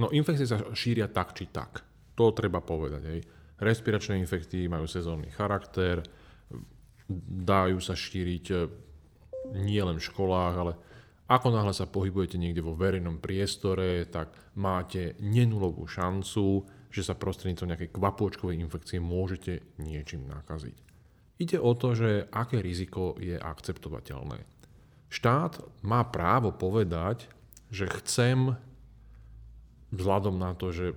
[0.00, 1.84] no infekcie sa šíria tak či tak.
[2.16, 3.20] To treba povedať, hej.
[3.60, 6.00] Respiračné infekcie majú sezónny charakter,
[7.44, 8.87] dajú sa šíriť e,
[9.54, 10.72] nie len v školách, ale
[11.28, 17.68] ako náhle sa pohybujete niekde vo verejnom priestore, tak máte nenulovú šancu, že sa prostredníctvom
[17.68, 20.76] nejakej kvapôčkovej infekcie môžete niečím nakaziť.
[21.38, 24.42] Ide o to, že aké riziko je akceptovateľné.
[25.12, 27.28] Štát má právo povedať,
[27.68, 28.56] že chcem
[29.92, 30.96] vzhľadom na to, že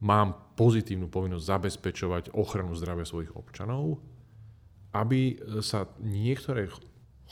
[0.00, 4.00] mám pozitívnu povinnosť zabezpečovať ochranu zdravia svojich občanov,
[4.96, 6.68] aby sa niektoré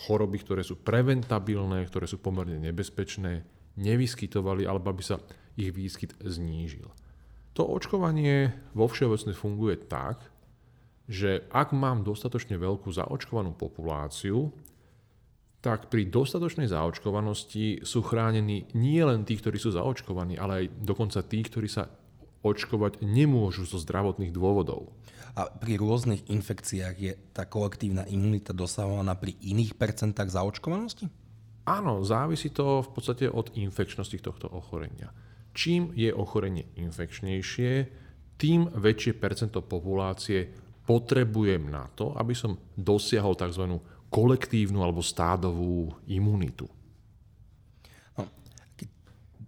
[0.02, 3.46] choroby, ktoré sú preventabilné, ktoré sú pomerne nebezpečné,
[3.78, 5.22] nevyskytovali alebo aby sa
[5.54, 6.90] ich výskyt znížil.
[7.54, 10.24] To očkovanie vo všeobecne funguje tak,
[11.06, 14.48] že ak mám dostatočne veľkú zaočkovanú populáciu,
[15.62, 21.22] tak pri dostatočnej zaočkovanosti sú chránení nie len tí, ktorí sú zaočkovaní, ale aj dokonca
[21.22, 21.86] tí, ktorí sa
[22.42, 24.90] očkovať nemôžu zo zdravotných dôvodov.
[25.32, 31.08] A pri rôznych infekciách je tá kolektívna imunita dosahovaná pri iných percentách zaočkovanosti?
[31.64, 35.14] Áno, závisí to v podstate od infekčnosti tohto ochorenia.
[35.54, 37.70] Čím je ochorenie infekčnejšie,
[38.36, 40.50] tým väčšie percento populácie
[40.82, 43.78] potrebujem na to, aby som dosiahol tzv.
[44.10, 46.66] kolektívnu alebo stádovú imunitu.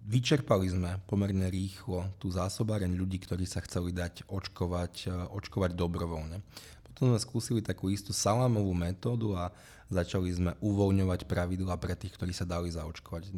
[0.04, 6.44] Vyčerpali sme pomerne rýchlo tú zásobáreň ľudí, ktorí sa chceli dať očkovať, e, očkovať dobrovoľne.
[6.84, 9.48] Potom sme skúsili takú istú salámovú metódu a
[9.88, 13.32] začali sme uvoľňovať pravidla pre tých, ktorí sa dali zaočkovať.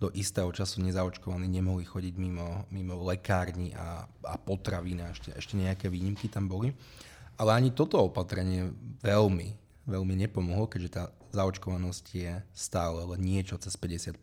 [0.00, 5.60] Do istého času nezaočkovaní nemohli chodiť mimo, mimo lekárni a, a potravín a ešte, ešte
[5.60, 6.72] nejaké výnimky tam boli.
[7.36, 8.72] Ale ani toto opatrenie
[9.04, 14.18] veľmi, veľmi nepomohlo, keďže tá zaočkovanosť je stále len niečo cez 50%.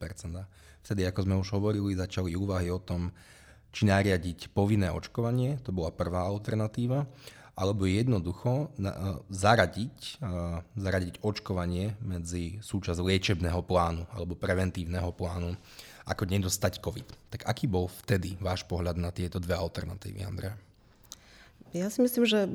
[0.83, 3.09] Vtedy, ako sme už hovorili, začali úvahy o tom,
[3.73, 7.09] či nariadiť povinné očkovanie, to bola prvá alternatíva,
[7.53, 10.21] alebo jednoducho na, zaradiť,
[10.73, 15.53] zaradiť očkovanie medzi súčasť liečebného plánu alebo preventívneho plánu,
[16.09, 17.07] ako nedostať COVID.
[17.29, 20.57] Tak aký bol vtedy váš pohľad na tieto dve alternatívy, Andrea?
[21.73, 22.49] Ja si myslím, že e,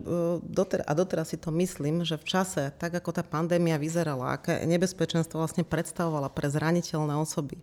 [0.46, 4.62] doter- a doteraz si to myslím, že v čase, tak ako tá pandémia vyzerala, aké
[4.62, 7.58] nebezpečenstvo vlastne predstavovala pre zraniteľné osoby,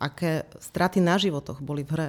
[0.00, 2.08] aké straty na životoch boli v hre,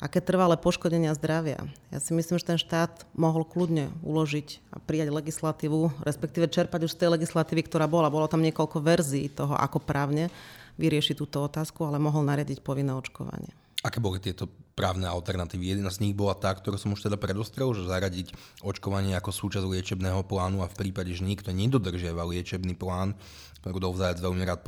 [0.00, 1.60] aké trvalé poškodenia zdravia.
[1.92, 6.96] Ja si myslím, že ten štát mohol kľudne uložiť a prijať legislatívu, respektíve čerpať už
[6.96, 8.08] z tej legislatívy, ktorá bola.
[8.08, 10.32] Bolo tam niekoľko verzií toho, ako právne
[10.80, 13.52] vyriešiť túto otázku, ale mohol nariadiť povinné očkovanie.
[13.84, 15.74] Aké boli tieto právne alternatívy?
[15.74, 18.30] Jedna z nich bola tá, ktorú som už teda predostrel, že zaradiť
[18.62, 23.18] očkovanie ako súčasť liečebného plánu a v prípade, že niekto nedodržiava liečebný plán,
[23.66, 24.62] Rudolf Zajac veľmi rád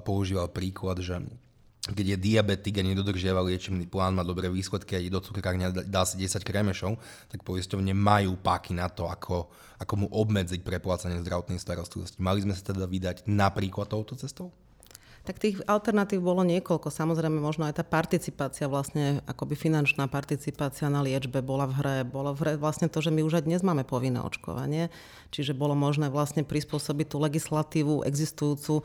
[0.00, 1.20] používal príklad, že
[1.86, 6.02] keď je diabetik a nedodržiava liečebný plán, má dobré výsledky a ide do cukrárne dá
[6.02, 6.98] si 10 kremešov,
[7.30, 9.46] tak poisťovne majú páky na to, ako,
[9.78, 12.18] ako mu obmedziť preplácanie zdravotnej starostlivosti.
[12.18, 14.50] Mali sme sa teda vydať napríklad touto cestou?
[15.26, 16.86] Tak tých alternatív bolo niekoľko.
[16.86, 21.96] Samozrejme, možno aj tá participácia, vlastne akoby finančná participácia na liečbe bola v hre.
[22.06, 24.86] Bolo v hre vlastne to, že my už aj dnes máme povinné očkovanie,
[25.34, 28.82] čiže bolo možné vlastne prispôsobiť tú legislatívu existujúcu e,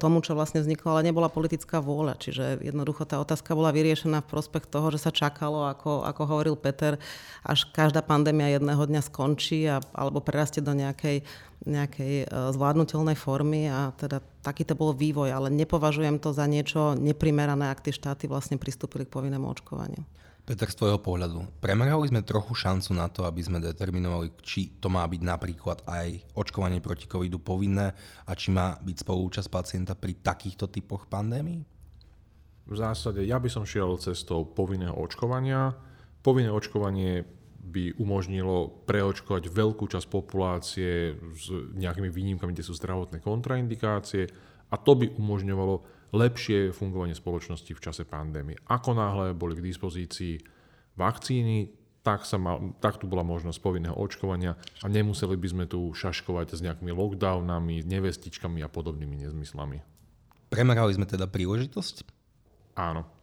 [0.00, 2.16] tomu, čo vlastne vzniklo, ale nebola politická vôľa.
[2.16, 6.56] Čiže jednoducho tá otázka bola vyriešená v prospech toho, že sa čakalo, ako, ako hovoril
[6.56, 6.96] Peter,
[7.44, 11.20] až každá pandémia jedného dňa skončí a, alebo prerastie do nejakej
[11.68, 17.68] nejakej e, zvládnutelnej formy a teda takýto bol vývoj, ale nepovažujem to za niečo neprimerané,
[17.68, 20.00] ak tie štáty vlastne pristúpili k povinnému očkovaniu.
[20.48, 24.90] Peter, z tvojho pohľadu, premrhali sme trochu šancu na to, aby sme determinovali, či to
[24.90, 27.94] má byť napríklad aj očkovanie proti covidu povinné
[28.26, 31.62] a či má byť spolúčasť pacienta pri takýchto typoch pandémií?
[32.66, 35.76] V zásade ja by som šiel cestou povinného očkovania.
[36.18, 37.22] Povinné očkovanie
[37.60, 41.46] by umožnilo preočkovať veľkú časť populácie s
[41.76, 44.26] nejakými výnimkami, kde sú zdravotné kontraindikácie
[44.72, 48.58] a to by umožňovalo lepšie fungovanie spoločnosti v čase pandémie.
[48.66, 50.42] Ako náhle boli k dispozícii
[50.98, 51.70] vakcíny,
[52.00, 56.56] tak, sa mal, tak tu bola možnosť povinného očkovania a nemuseli by sme tu šaškovať
[56.56, 59.84] s nejakými lockdownami, nevestičkami a podobnými nezmyslami.
[60.48, 62.08] Premerali sme teda príležitosť?
[62.80, 63.19] Áno.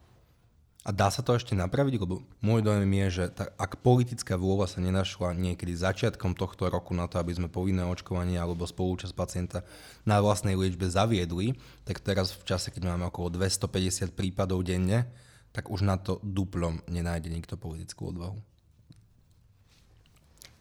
[0.88, 2.00] A dá sa to ešte napraviť?
[2.00, 6.96] Lebo môj dojem je, že tá, ak politická vôľa sa nenašla niekedy začiatkom tohto roku
[6.96, 9.68] na to, aby sme povinné očkovanie alebo spolúčasť pacienta
[10.08, 15.04] na vlastnej liečbe zaviedli, tak teraz v čase, keď máme okolo 250 prípadov denne,
[15.52, 18.40] tak už na to duplom nenájde nikto politickú odvahu.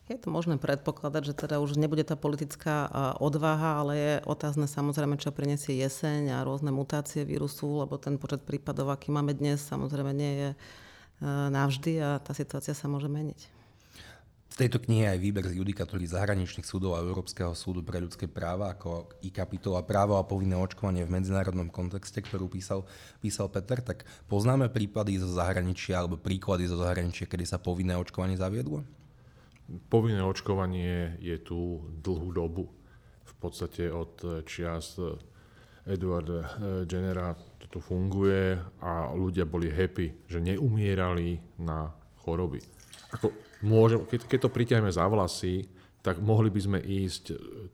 [0.07, 2.87] Je to možné predpokladať, že teda už nebude tá politická
[3.19, 8.39] odvaha, ale je otázne samozrejme, čo prinesie jeseň a rôzne mutácie vírusu, lebo ten počet
[8.47, 10.57] prípadov, aký máme dnes, samozrejme nie je e,
[11.27, 13.51] navždy a tá situácia sa môže meniť.
[14.47, 18.71] V tejto knihe aj výber z judikatúry zahraničných súdov a Európskeho súdu pre ľudské práva,
[18.71, 22.87] ako i kapitola právo a povinné očkovanie v medzinárodnom kontexte, ktorú písal,
[23.19, 28.39] písal Peter, tak poznáme prípady zo zahraničia alebo príklady zo zahraničia, kedy sa povinné očkovanie
[28.39, 28.87] zaviedlo?
[29.67, 32.71] Povinné očkovanie je tu dlhú dobu.
[33.27, 34.95] V podstate od čias
[35.83, 36.55] Edwarda
[36.87, 41.91] Jennera to tu funguje a ľudia boli happy, že neumierali na
[42.23, 42.63] choroby.
[43.11, 43.31] Ako
[43.63, 45.67] môžem, keď, keď to pritiahneme za vlasy,
[45.99, 47.23] tak mohli by sme ísť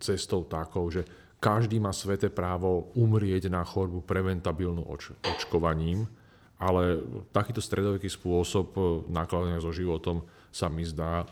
[0.02, 1.06] cestou takou, že
[1.38, 6.10] každý má sveté právo umrieť na chorobu preventabilnú oč- očkovaním,
[6.58, 8.74] ale takýto stredoveký spôsob
[9.12, 11.28] nakladania so životom sa mi zdá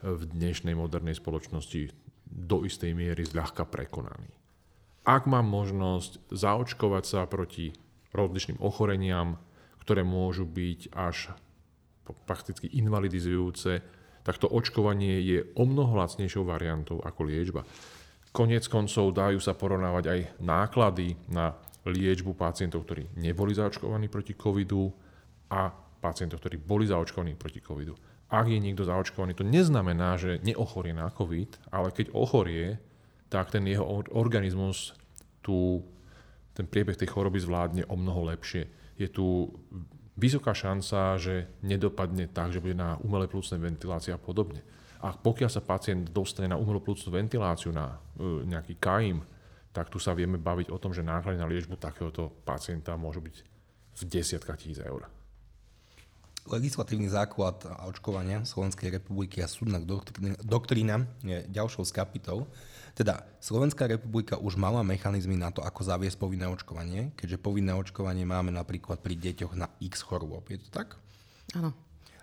[0.00, 1.92] v dnešnej modernej spoločnosti
[2.24, 4.32] do istej miery zľahka prekonaný.
[5.04, 7.72] Ak mám možnosť zaočkovať sa proti
[8.12, 9.40] rozličným ochoreniam,
[9.84, 11.32] ktoré môžu byť až
[12.24, 13.80] prakticky invalidizujúce,
[14.20, 17.62] tak to očkovanie je o mnoho lacnejšou variantou ako liečba.
[18.30, 21.56] Konec koncov dajú sa porovnávať aj náklady na
[21.88, 24.92] liečbu pacientov, ktorí neboli zaočkovaní proti covidu
[25.50, 27.96] a pacientov, ktorí boli zaočkovaní proti covidu
[28.30, 32.78] ak je niekto zaočkovaný, to neznamená, že neochorie na COVID, ale keď ochorie,
[33.26, 34.94] tak ten jeho organizmus
[35.42, 35.82] tu,
[36.54, 38.70] ten priebeh tej choroby zvládne o mnoho lepšie.
[38.94, 39.50] Je tu
[40.14, 44.62] vysoká šanca, že nedopadne tak, že bude na umelé plúcnej ventilácii a podobne.
[45.00, 49.24] A pokiaľ sa pacient dostane na umelú plúcnú ventiláciu, na e, nejaký KAIM,
[49.72, 53.36] tak tu sa vieme baviť o tom, že náklady na liečbu takéhoto pacienta môžu byť
[53.96, 55.08] v desiatkách tisíc eur.
[56.48, 59.76] Legislatívny základ očkovania Slovenskej republiky a súdna
[60.40, 62.48] doktrína je ďalšou z kapitol.
[62.96, 68.24] Teda Slovenská republika už mala mechanizmy na to, ako zaviesť povinné očkovanie, keďže povinné očkovanie
[68.24, 70.48] máme napríklad pri deťoch na x chorôb.
[70.48, 70.96] Je to tak?
[71.54, 71.76] Áno.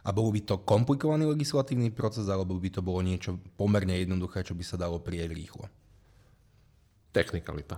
[0.08, 4.56] A bol by to komplikovaný legislatívny proces, alebo by to bolo niečo pomerne jednoduché, čo
[4.56, 5.68] by sa dalo prijať rýchlo?
[7.12, 7.76] Technikalita.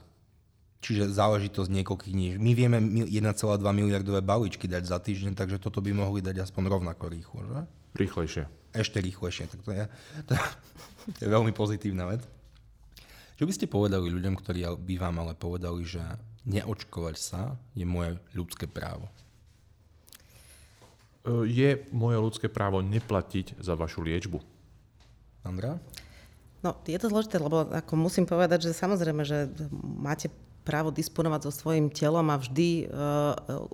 [0.79, 2.29] Čiže záležitosť niekoľkých dní.
[2.39, 3.11] My vieme 1,2
[3.75, 7.59] miliardové balíčky dať za týždeň, takže toto by mohli dať aspoň rovnako rýchlo, že?
[7.99, 8.43] Rýchlejšie.
[8.71, 9.83] Ešte rýchlejšie, tak to je,
[10.29, 10.33] to,
[11.17, 12.23] to je veľmi pozitívna vec.
[13.35, 16.03] Čo by ste povedali ľuďom, ktorí by vám ale povedali, že
[16.47, 19.07] neočkovať sa je moje ľudské právo?
[21.23, 24.39] E, je moje ľudské právo neplatiť za vašu liečbu.
[25.43, 25.79] Andra?
[26.59, 29.47] No, je to zložité, lebo ako musím povedať, že samozrejme, že
[29.79, 30.27] máte
[30.69, 33.65] právo disponovať so svojím telom a vždy uh,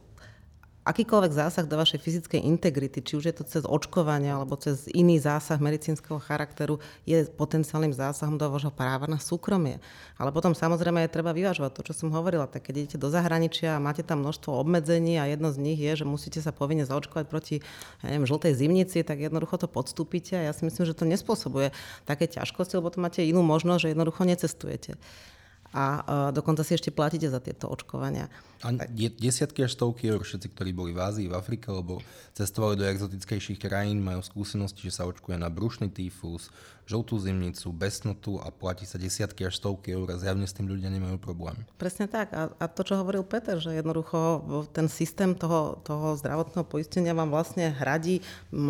[0.86, 5.18] akýkoľvek zásah do vašej fyzickej integrity, či už je to cez očkovanie alebo cez iný
[5.18, 6.78] zásah medicínskeho charakteru,
[7.10, 9.82] je potenciálnym zásahom do vášho práva na súkromie.
[10.22, 12.46] Ale potom samozrejme je treba vyvážovať to, čo som hovorila.
[12.46, 15.92] Tak keď idete do zahraničia a máte tam množstvo obmedzení a jedno z nich je,
[15.98, 17.66] že musíte sa povinne zaočkovať proti
[18.06, 21.74] ja neviem, žltej zimnici, tak jednoducho to podstúpite a ja si myslím, že to nespôsobuje
[22.06, 25.02] také ťažkosti, lebo to máte inú možnosť, že jednoducho necestujete
[25.76, 25.86] a
[26.32, 28.32] dokonca si ešte platíte za tieto očkovania.
[28.64, 28.72] A
[29.20, 32.00] desiatky až stovky eur všetci, ktorí boli v Ázii, v Afrike, alebo
[32.32, 36.48] cestovali do exotickejších krajín, majú skúsenosti, že sa očkuje na brušný týfus,
[36.86, 40.94] žltú zimnicu, besnotu a platí sa desiatky až stovky eur a zjavne s tým ľudia
[40.94, 41.58] nemajú problém.
[41.82, 42.30] Presne tak.
[42.38, 47.34] A, a to, čo hovoril Peter, že jednoducho ten systém toho, toho zdravotného poistenia vám
[47.34, 48.22] vlastne hradí
[48.54, 48.70] m,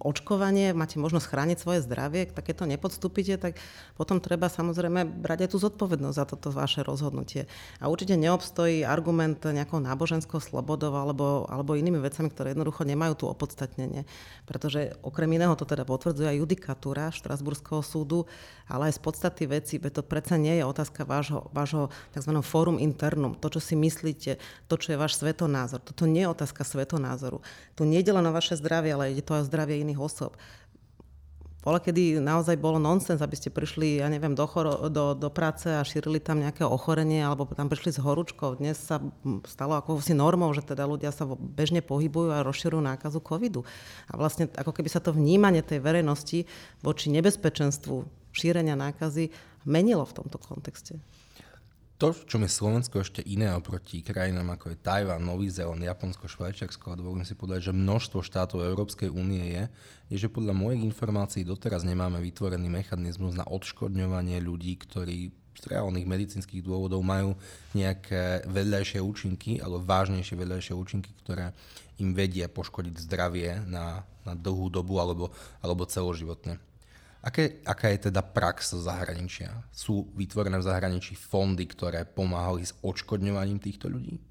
[0.00, 3.60] očkovanie, máte možnosť chrániť svoje zdravie, tak keď to nepodstúpite, tak
[4.00, 7.44] potom treba samozrejme brať aj tú zodpovednosť za toto vaše rozhodnutie.
[7.84, 13.24] A určite neobstojí argument nejakou náboženskou slobodou alebo, alebo inými vecami, ktoré jednoducho nemajú tu
[13.28, 14.08] opodstatnenie.
[14.48, 18.30] Pretože okrem iného to teda potvrdzuje aj judikát judikatúra Štrasburského súdu,
[18.70, 22.32] ale aj z podstaty veci, to predsa nie je otázka vášho, vášho tzv.
[22.46, 24.38] fórum internum, to, čo si myslíte,
[24.70, 25.82] to, čo je váš svetonázor.
[25.82, 27.42] Toto nie je otázka svetonázoru.
[27.74, 30.38] Tu nie je len o vaše zdravie, ale ide to aj o zdravie iných osôb.
[31.68, 35.68] Bola, kedy naozaj bolo nonsens, aby ste prišli, ja neviem, do, choro, do, do práce
[35.68, 38.56] a šírili tam nejaké ochorenie, alebo tam prišli s horúčkou.
[38.56, 39.04] Dnes sa
[39.44, 43.68] stalo ako si normou, že teda ľudia sa bežne pohybujú a rozširujú nákazu covidu.
[44.08, 46.48] A vlastne ako keby sa to vnímanie tej verejnosti
[46.80, 48.00] voči nebezpečenstvu
[48.32, 49.28] šírenia nákazy
[49.68, 50.96] menilo v tomto kontexte.
[51.98, 56.94] To, čo je Slovensko ešte iné oproti krajinám ako je Tajván, Nový Zéland, Japonsko, Švajčiarsko,
[56.94, 59.64] a dovolím si povedať, že množstvo štátov Európskej únie je,
[60.14, 66.06] je, že podľa mojich informácií doteraz nemáme vytvorený mechanizmus na odškodňovanie ľudí, ktorí z reálnych
[66.06, 67.34] medicínskych dôvodov majú
[67.74, 71.50] nejaké vedľajšie účinky, alebo vážnejšie vedľajšie účinky, ktoré
[71.98, 76.62] im vedia poškodiť zdravie na, na dlhú dobu alebo, alebo celoživotne.
[77.18, 79.50] Aké, aká je teda prax zo zahraničia?
[79.74, 84.22] Sú vytvorené v zahraničí fondy, ktoré pomáhali s odškodňovaním týchto ľudí?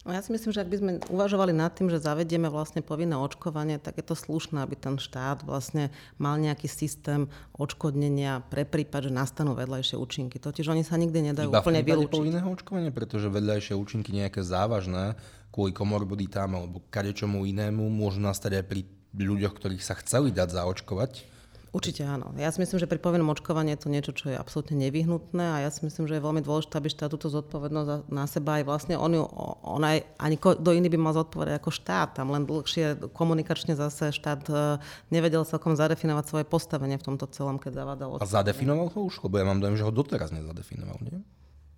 [0.00, 3.20] No ja si myslím, že ak by sme uvažovali nad tým, že zavedieme vlastne povinné
[3.20, 7.28] očkovanie, tak je to slušné, aby ten štát vlastne mal nejaký systém
[7.60, 10.40] odškodnenia pre prípad, že nastanú vedľajšie účinky.
[10.40, 12.16] Totiž oni sa nikdy nedajú Iba úplne vylúčiť.
[12.16, 15.20] povinného očkovania, pretože vedľajšie účinky nejaké závažné
[15.52, 18.80] kvôli komorbiditám alebo kadečomu inému môžu nastať aj pri
[19.20, 21.29] ľuďoch, ktorých sa chceli dať zaočkovať
[21.70, 22.34] Určite áno.
[22.34, 25.56] Ja si myslím, že pri povinnom očkovaní je to niečo, čo je absolútne nevyhnutné a
[25.62, 28.98] ja si myslím, že je veľmi dôležité, aby štát túto zodpovednosť na seba aj vlastne
[28.98, 29.22] on, ju,
[29.62, 32.18] on aj, ani kto iný by mal zodpovedať ako štát.
[32.18, 34.82] Tam len dlhšie komunikačne zase štát e,
[35.14, 38.18] nevedel celkom zadefinovať svoje postavenie v tomto celom, keď zavádal.
[38.18, 39.22] A zadefinoval ho už?
[39.22, 41.22] Lebo ja mám dojem, že ho doteraz nezadefinoval, nie?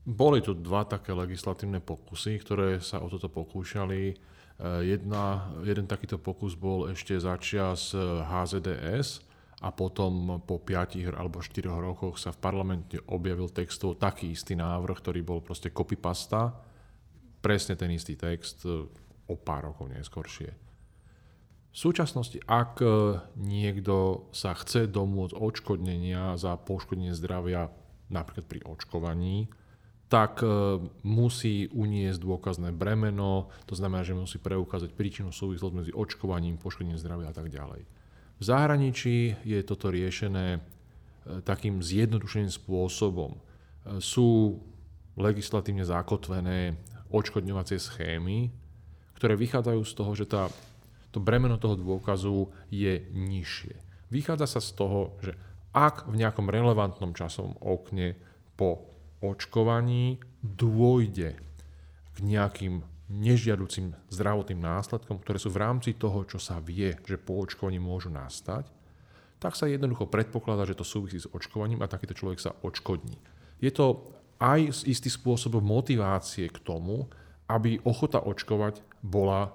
[0.09, 4.01] Boli tu dva také legislatívne pokusy, ktoré sa o toto pokúšali.
[4.09, 4.15] E,
[4.89, 7.93] jedna, jeden takýto pokus bol ešte začias
[8.25, 9.32] HZDS,
[9.63, 14.99] a potom po 5 alebo 4 rokoch sa v parlamente objavil textov taký istý návrh,
[14.99, 16.51] ktorý bol proste copypasta,
[17.39, 18.91] presne ten istý text e,
[19.31, 20.51] o pár rokov neskôršie.
[21.73, 22.87] V súčasnosti, ak e,
[23.39, 27.71] niekto sa chce domôcť odškodnenia za poškodenie zdravia
[28.11, 29.47] napríklad pri očkovaní,
[30.11, 30.51] tak e,
[31.07, 37.31] musí uniesť dôkazné bremeno, to znamená, že musí preukázať príčinu súvislosť medzi očkovaním, poškodením zdravia
[37.31, 38.02] a tak ďalej.
[38.43, 40.61] V zahraničí je toto riešené e,
[41.47, 43.39] takým zjednodušeným spôsobom.
[43.39, 43.41] E,
[44.03, 44.59] sú
[45.15, 46.75] legislatívne zakotvené
[47.15, 48.51] odškodňovacie schémy,
[49.15, 50.51] ktoré vychádzajú z toho, že tá,
[51.15, 53.79] to bremeno toho dôkazu je nižšie.
[54.11, 55.39] Vychádza sa z toho, že
[55.71, 58.19] ak v nejakom relevantnom časovom okne
[58.59, 58.91] po
[59.23, 61.39] očkovaní dôjde
[62.11, 67.37] k nejakým nežiaducim zdravotným následkom, ktoré sú v rámci toho, čo sa vie, že po
[67.45, 68.65] očkovaní môžu nastať,
[69.37, 73.19] tak sa jednoducho predpokladá, že to súvisí s očkovaním a takýto človek sa odškodní.
[73.61, 77.11] Je to aj istý spôsob motivácie k tomu,
[77.51, 79.53] aby ochota očkovať bola,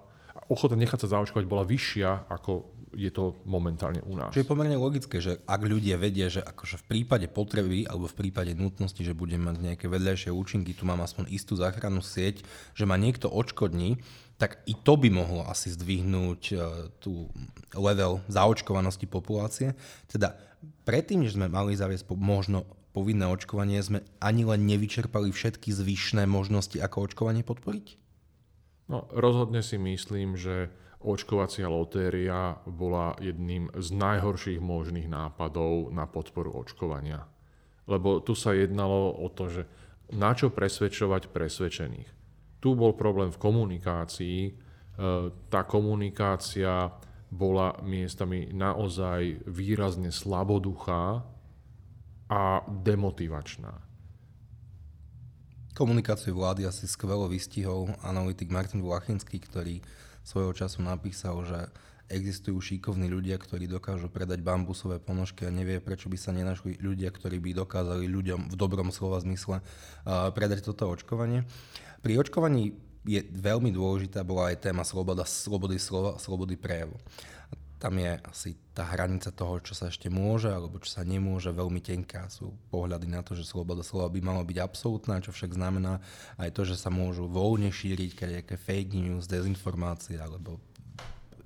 [0.51, 4.33] ochota nechať sa zaočkovať bola vyššia ako je to momentálne u nás.
[4.33, 8.25] Čiže je pomerne logické, že ak ľudia vedia, že akože v prípade potreby alebo v
[8.25, 12.41] prípade nutnosti, že budem mať nejaké vedľajšie účinky, tu mám aspoň istú záchrannú sieť,
[12.73, 14.01] že ma niekto odškodní,
[14.41, 17.29] tak i to by mohlo asi zdvihnúť uh, tú
[17.77, 19.77] level zaočkovanosti populácie.
[20.09, 20.33] Teda
[20.81, 22.65] predtým, než sme mali zaviesť možno
[22.97, 28.01] povinné očkovanie, sme ani len nevyčerpali všetky zvyšné možnosti, ako očkovanie podporiť?
[28.89, 36.57] No, rozhodne si myslím, že očkovacia lotéria bola jedným z najhorších možných nápadov na podporu
[36.57, 37.29] očkovania.
[37.85, 39.63] Lebo tu sa jednalo o to, že
[40.11, 42.09] na čo presvedčovať presvedčených.
[42.57, 44.39] Tu bol problém v komunikácii.
[44.49, 44.51] E,
[45.47, 46.89] tá komunikácia
[47.29, 51.21] bola miestami naozaj výrazne slaboduchá
[52.27, 53.87] a demotivačná.
[55.77, 59.77] Komunikáciu vlády asi skvelo vystihol analytik Martin Vlachinský, ktorý
[60.27, 61.71] svojho času napísal, že
[62.11, 67.11] existujú šikovní ľudia, ktorí dokážu predať bambusové ponožky a nevie, prečo by sa nenašli ľudia,
[67.11, 69.63] ktorí by dokázali ľuďom v dobrom slova zmysle
[70.35, 71.47] predať toto očkovanie.
[72.03, 72.75] Pri očkovaní
[73.07, 76.99] je veľmi dôležitá bola aj téma sloboda, slobody slova, slobody prejavu.
[77.79, 81.81] Tam je asi tá hranica toho, čo sa ešte môže alebo čo sa nemôže, veľmi
[81.81, 82.29] tenká.
[82.29, 85.97] Sú pohľady na to, že sloboda slova by malo byť absolútna, čo však znamená
[86.37, 90.61] aj to, že sa môžu voľne šíriť nejaké fake news, dezinformácie alebo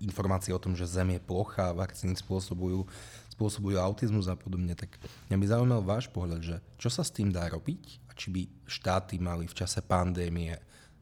[0.04, 2.84] informácie o tom, že Zem je plocha, vakcíny spôsobujú,
[3.32, 5.00] spôsobujú autizmus a podobne, tak
[5.32, 8.44] mňa by zaujímal váš pohľad, že čo sa s tým dá robiť a či by
[8.68, 10.58] štáty mali v čase pandémie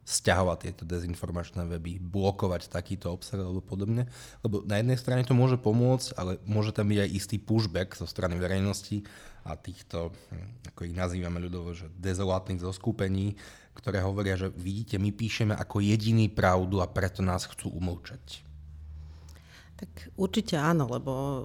[0.10, 4.10] stiahovať tieto dezinformačné weby, blokovať takýto obsah alebo podobne.
[4.41, 8.10] Lebo na jednej strane to môže pomôcť, ale môže tam byť aj istý pushback zo
[8.10, 9.05] strany verejnosti
[9.45, 13.38] a týchto, hm, ako ich nazývame ľudovo, že dezolátnych zoskupení,
[13.78, 18.48] ktoré hovoria, že vidíte, my píšeme ako jediný pravdu a preto nás chcú umlčať.
[19.80, 21.43] Tak určite áno, lebo e,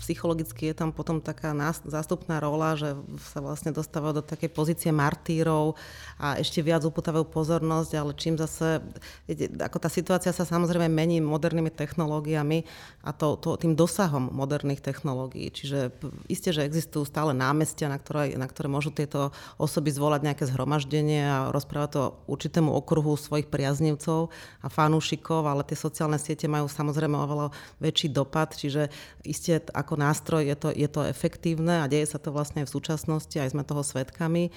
[0.00, 1.52] psychologicky je tam potom taká
[1.84, 5.76] zástupná rola, že sa vlastne dostávajú do takej pozície martírov
[6.16, 8.80] a ešte viac uputávajú pozornosť, ale čím zase,
[9.28, 12.64] viete, ako tá situácia sa samozrejme mení modernými technológiami
[13.04, 15.52] a to, to, tým dosahom moderných technológií.
[15.52, 15.92] Čiže
[16.32, 21.28] isté, že existujú stále námestia, na ktoré, na ktoré môžu tieto osoby zvolať nejaké zhromaždenie
[21.28, 24.32] a rozprávať to určitému okruhu svojich priaznivcov
[24.64, 27.33] a fanúšikov, ale tie sociálne siete majú samozrejme oveľa
[27.82, 28.88] väčší dopad, čiže
[29.26, 32.74] iste ako nástroj je to, je to efektívne a deje sa to vlastne aj v
[32.74, 34.54] súčasnosti, aj sme toho svetkami.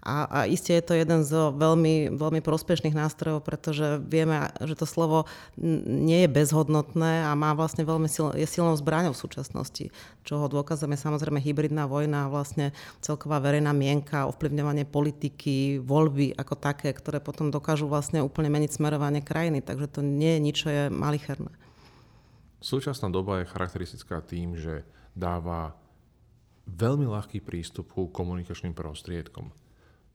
[0.00, 4.88] A, a iste je to jeden z veľmi, veľmi prospešných nástrojov, pretože vieme, že to
[4.88, 5.28] slovo
[5.60, 9.92] nie je bezhodnotné a má vlastne veľmi sil, je silnou zbraňou v súčasnosti.
[10.24, 12.72] Čoho dôkazom je samozrejme hybridná vojna a vlastne
[13.04, 19.20] celková verejná mienka, ovplyvňovanie politiky, voľby ako také, ktoré potom dokážu vlastne úplne meniť smerovanie
[19.20, 19.60] krajiny.
[19.60, 21.52] Takže to nie je nič, čo je malicherné.
[22.60, 24.84] Súčasná doba je charakteristická tým, že
[25.16, 25.72] dáva
[26.68, 29.50] veľmi ľahký prístup ku komunikačným prostriedkom.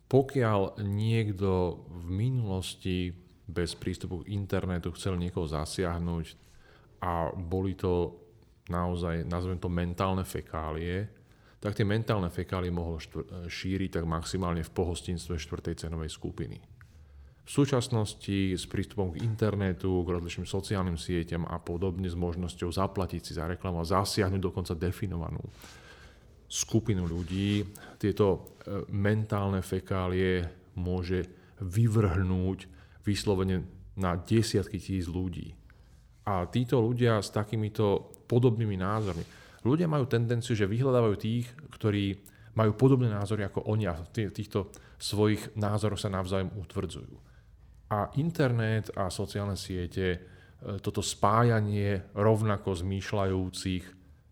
[0.05, 3.09] Pokiaľ niekto v minulosti
[3.49, 6.25] bez prístupu k internetu chcel niekoho zasiahnuť
[7.01, 8.13] a boli to
[8.69, 11.09] naozaj, nazvem to mentálne fekálie,
[11.57, 13.01] tak tie mentálne fekálie mohol
[13.49, 16.61] šíriť tak maximálne v pohostinstve štvrtej cenovej skupiny.
[17.45, 23.21] V súčasnosti s prístupom k internetu, k rozličným sociálnym sieťam a podobne s možnosťou zaplatiť
[23.21, 25.45] si za reklamu a zasiahnuť dokonca definovanú
[26.49, 27.65] skupinu ľudí,
[28.01, 28.37] tieto e,
[28.93, 30.45] mentálne fekálie
[30.77, 31.25] môže
[31.61, 32.65] vyvrhnúť
[33.05, 33.65] vyslovene
[33.97, 35.53] na desiatky tisíc ľudí.
[36.25, 39.21] A títo ľudia s takýmito podobnými názormi,
[39.61, 42.17] ľudia majú tendenciu, že vyhľadávajú tých, ktorí
[42.57, 47.34] majú podobné názory ako oni a v týchto svojich názoroch sa navzájom utvrdzujú.
[47.91, 50.19] A internet a sociálne siete e,
[50.81, 53.83] toto spájanie rovnako zmýšľajúcich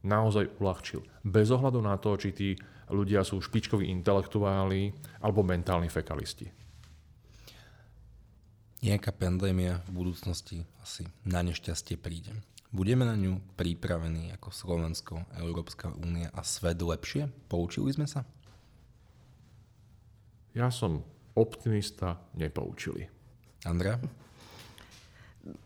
[0.04, 1.06] naozaj uľahčil.
[1.22, 2.50] Bez ohľadu na to, či tí
[2.92, 4.92] ľudia sú špičkoví intelektuáli
[5.24, 6.50] alebo mentálni fekalisti.
[8.84, 12.36] Nejaká pandémia v budúcnosti asi na nešťastie príde.
[12.74, 17.30] Budeme na ňu pripravení ako Slovensko, Európska únia a svet lepšie?
[17.48, 18.28] Poučili sme sa?
[20.52, 21.06] Ja som
[21.38, 23.08] optimista, nepoučili.
[23.66, 24.00] Andrea?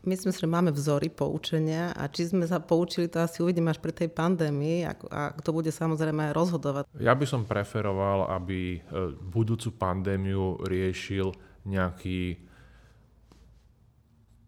[0.01, 3.77] Myslím si, že máme vzory poučenia a či sme sa poučili, to asi uvidíme až
[3.77, 4.97] pri tej pandémii a
[5.37, 6.89] kto bude samozrejme rozhodovať.
[6.97, 8.79] Ja by som preferoval, aby e,
[9.21, 11.29] budúcu pandémiu riešil
[11.69, 12.41] nejaký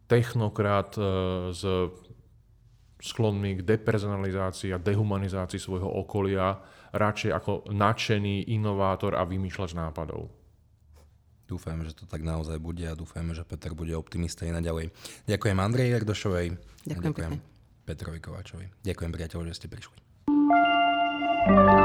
[0.09, 1.01] technokrat e,
[1.53, 1.61] s
[2.99, 6.57] sklonmi k depersonalizácii a dehumanizácii svojho okolia,
[6.89, 10.38] radšej ako nadšený inovátor a vymýšľač nápadov.
[11.49, 14.93] Dúfajme, že to tak naozaj bude a dúfajme, že Peter bude optimista aj naďalej.
[15.25, 16.47] Ďakujem Andrej Jardošovej.
[16.85, 17.31] Ďakujem, a ďakujem.
[17.89, 18.65] Petrovi Kovačovi.
[18.85, 19.97] Ďakujem priateľ, že ste prišli.
[21.49, 21.78] thank you